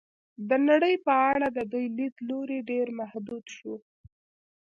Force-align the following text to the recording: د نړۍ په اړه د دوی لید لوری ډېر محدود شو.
د 0.49 0.51
نړۍ 0.69 0.95
په 1.05 1.13
اړه 1.31 1.47
د 1.57 1.59
دوی 1.71 1.85
لید 1.97 2.15
لوری 2.29 2.59
ډېر 2.69 2.87
محدود 2.99 3.45
شو. 3.57 3.75